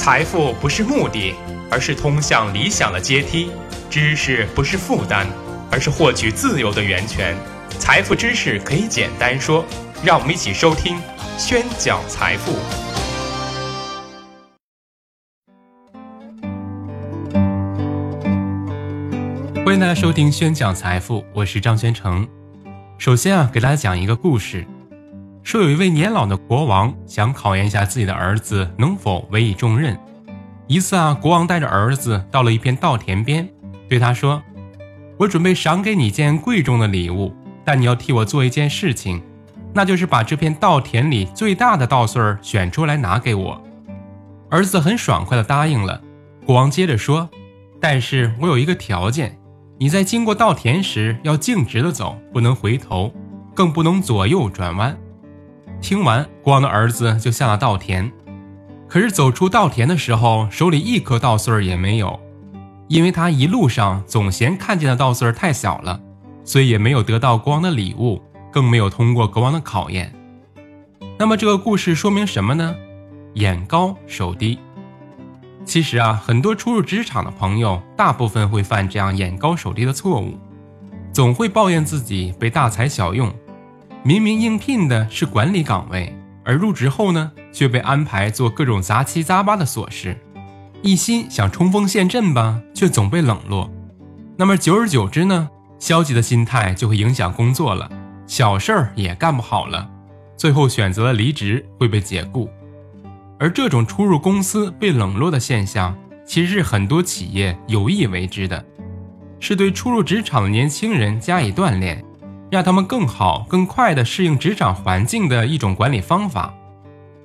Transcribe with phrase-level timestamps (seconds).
[0.00, 1.34] 财富不是目的，
[1.70, 3.50] 而是通向理想的阶梯；
[3.90, 5.26] 知识不是负担，
[5.70, 7.36] 而是获取自由的源泉。
[7.78, 9.62] 财富知识可以简单说，
[10.02, 10.98] 让我们一起收听
[11.36, 12.52] 宣讲财富。
[19.66, 22.26] 欢迎大家收听宣讲财富，我是张宣成。
[22.96, 24.64] 首先啊，给大家讲一个故事。
[25.42, 29.98] 说有一位年老的国王想考验一下自己的儿子能否委以重任。
[30.66, 33.48] 一次啊，国王带着儿子到了一片稻田边，
[33.88, 34.40] 对他说
[35.18, 37.34] ：“我准备赏给你一件贵重的礼物，
[37.64, 39.20] 但你要替我做一件事情，
[39.74, 43.60] 那就是把这片稻田里最大的稻穗儿选出来拿给我。”
[44.50, 46.00] 儿子很爽快地答应了。
[46.46, 47.28] 国王接着说
[47.80, 49.36] ：“但是我有一个条件，
[49.78, 53.12] 你在经过稻田时要径直地走，不能回头，
[53.54, 54.96] 更不能左右转弯。”
[55.80, 58.10] 听完，国王的儿子就下了稻田。
[58.86, 62.20] 可是走出稻田的时候，手里一颗稻穗儿也没有，
[62.88, 66.00] 因为他一路上总嫌看见的稻穗儿太小了，
[66.44, 68.20] 所以也没有得到国王的礼物，
[68.52, 70.12] 更没有通过国王的考验。
[71.18, 72.74] 那么这个故事说明什么呢？
[73.34, 74.58] 眼高手低。
[75.64, 80.38] 其实啊，很多初入职场的朋友，大部分会犯这样眼高手低的错误，
[81.12, 83.32] 总会抱怨自己被大材小用。
[84.02, 90.16] 明明应聘的是管理岗位，而入职后呢，却被安排做各种杂七杂八的琐事，
[90.82, 93.70] 一心想冲锋陷阵吧，却总被冷落。
[94.38, 97.90] 那么久而久之呢，消极的心态就会影响工作了，
[98.26, 99.86] 小事儿也干不好了，
[100.34, 102.48] 最后选择了离职，会被解雇。
[103.38, 108.64] 而这种初入公司被冷落的现象，其实是很多企业有意为之的，
[109.40, 112.02] 是对初入职场的年轻人加以锻炼。
[112.50, 116.52] 让他们更好、更快地适应职场环境的一种管理方法，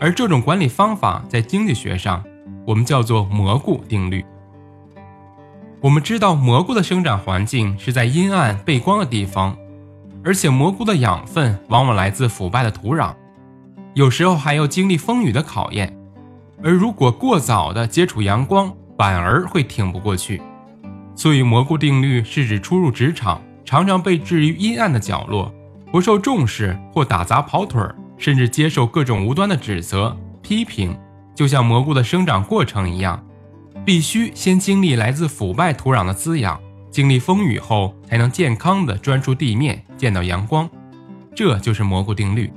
[0.00, 2.24] 而这种管理方法在经济学上，
[2.66, 4.24] 我们叫做蘑菇定律。
[5.80, 9.56] 我们知道，蘑菇的生长环境是在阴暗、背光的地方，
[10.24, 13.14] 而且蘑菇的养分往往来自腐败的土壤，
[13.94, 15.96] 有时候还要经历风雨的考验。
[16.64, 20.40] 而如果过早的接触阳光，反而会挺不过去。
[21.14, 23.40] 所以，蘑菇定律是指初入职场。
[23.72, 25.50] 常常被置于阴暗的角落，
[25.90, 30.94] 不受重视或打杂跑腿儿，甚至接受各种无端的指责、批评，
[31.34, 33.24] 就像蘑菇的生长过程一样，
[33.82, 36.60] 必须先经历来自腐败土壤的滋养，
[36.90, 40.68] 经历风雨后，才能健康的钻出地面，见到阳光。
[41.34, 42.52] 这就是蘑菇定律。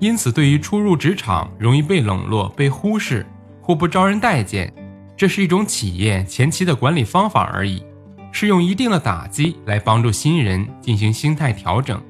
[0.00, 3.24] 因此，对于初入职场容易被冷落、被忽视
[3.62, 4.74] 或不招人待见，
[5.16, 7.84] 这是一种企业前期的管理方法而已。
[8.32, 12.00] 是用一定的打击来帮助新人进行心态调整，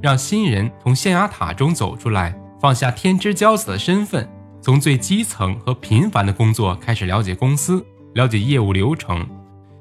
[0.00, 4.28] 让新人从象牙塔中走出来，放下天之骄子的身份，
[4.60, 7.84] 从最基层和平凡的工作开始了解公司，
[8.14, 9.26] 了解业务流程，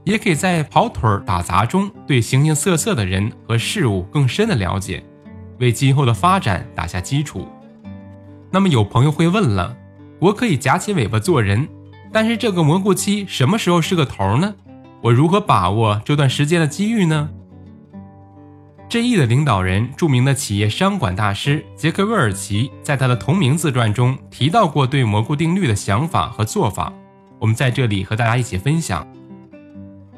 [0.04, 5.04] 也可以在跑腿儿打杂中对形形色色的人和事物更深的了解，
[5.60, 7.48] 为今后的发展打下基础。
[8.52, 9.76] 那么有朋友会问了，
[10.20, 11.68] 我可以夹起尾巴做人，
[12.12, 14.54] 但是这个蘑菇期什么时候是个头呢？
[15.06, 17.30] 我如何把握这段时间的机遇呢
[18.90, 26.92] ？G.E 的领导人、著名的企业商管大师杰克·韦尔奇在他的同名自传中提到过对蘑菇定律的想法和做法，
[27.38, 29.08] 我们在这里和大家一起分享。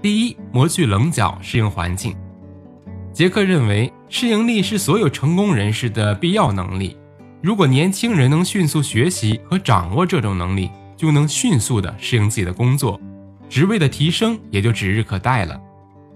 [0.02, 2.16] 第一，磨去棱角，适应环境。
[3.12, 6.96] 杰克认为，适应力是所有成功人士的必要能力。
[7.42, 12.98] 如果年轻人能迅速学习和掌握这种能力，就能迅速地适应自己的工作。
[13.50, 15.60] 职位的提升也就指日可待了，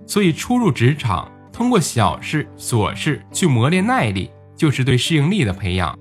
[0.05, 5.97] 所以初入职场，通过小事琐事去磨练耐力，就是对适应力的培养。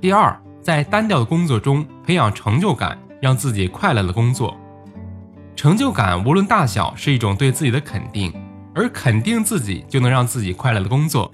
[0.00, 4.56] 第二，在单调的工作中培养成就感，让自己快乐的工作。
[5.56, 8.32] 成就感无论大小是一种对自己的肯定，
[8.74, 11.30] 而肯定自己就能让自己快乐的工作。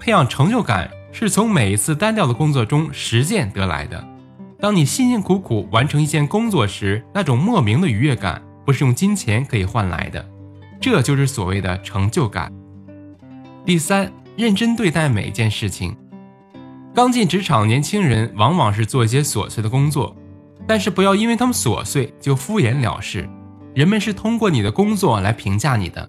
[0.00, 4.02] 培养成就感是从每一次单调的工作中实践得来的。
[4.60, 10.28] 当你辛辛苦苦完成一件工作时，那种莫名的愉悦感不是用金钱可以换来的，
[10.80, 12.52] 这就是所谓的成就感。
[13.64, 15.96] 第三，认真对待每一件事情。
[16.92, 20.16] 刚进职场的年轻人往往是做一些琐碎的工作，
[20.66, 23.28] 但是不要因为他们琐碎就敷衍了事。
[23.74, 26.08] 人们是通过你的工作来评价你的，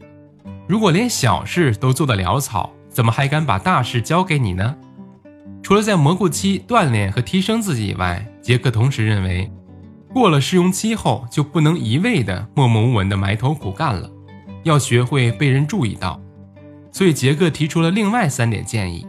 [0.67, 4.75] 如果连小事都做得潦草，怎么还敢把大事交给你呢？
[5.61, 9.51] 除了在蘑菇期锻炼和提升自己以外，杰克同时认为，
[10.13, 14.09] 过了试用期后就不能一味的默默无闻的埋头苦干了，
[14.63, 16.19] 要学会被人注意到。
[16.91, 19.05] 所以杰克提出了另外三点建议：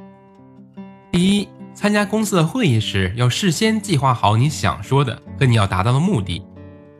[1.10, 6.42] 第一，参加公司的会议时，要事先计划好你想说的和你要达到的目的，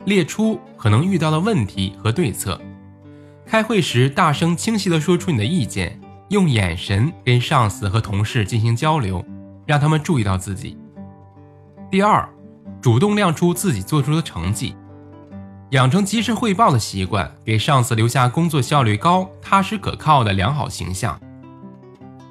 [0.05, 2.59] 列出可能遇到的问题和对策。
[3.45, 5.99] 开会时，大声清晰的说出你的意见，
[6.29, 9.23] 用眼神跟上司和同事进行交流，
[9.71, 10.77] 让他们注意到自己。
[11.89, 12.27] 第二，
[12.81, 14.75] 主动亮出自己做出的成绩，
[15.69, 21.17] 养成及时汇报的习惯，给上司留下工作效率高、踏实可靠的良好形象。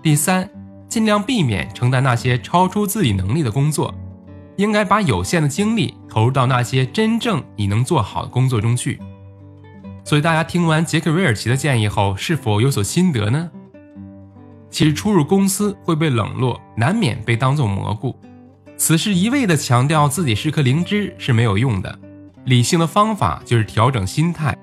[0.02, 0.50] 第三，
[0.87, 3.94] 尽量避免承担那些超出自己能力的工作，
[4.56, 9.00] 应该把有限的精力投入到那些真正你能做好的工作中去。
[10.04, 13.50] 所以，大家听完杰克韦尔奇的建议后，是否有所心得呢？
[14.70, 18.17] 其实，初入公司会被冷落，难免被当作蘑菇。
[18.76, 21.99] 此时一味的强调自己是颗灵芝是没有用的。
[22.44, 24.56] 理性的方法就是调整心态，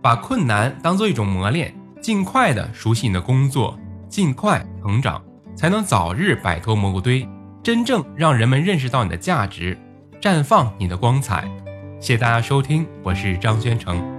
[0.00, 3.78] 把困难当做一种磨练，尽快的熟悉你的工作，
[4.08, 5.22] 尽快成长，
[5.54, 7.28] 才能早日摆脱蘑菇堆，
[7.62, 9.76] 真正让人们认识到你的价值，
[10.20, 11.46] 绽放你的光彩。
[12.00, 14.17] 谢谢大家收听，我是张宣成。